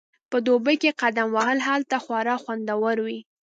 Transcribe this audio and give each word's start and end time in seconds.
په 0.31 0.37
دوبي 0.45 0.75
کې 0.81 0.97
قدم 1.01 1.27
وهل 1.37 1.59
هلته 1.67 1.95
خورا 2.03 2.35
خوندور 2.43 2.95
وي 3.05 3.19